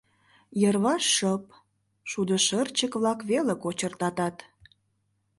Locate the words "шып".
1.15-1.43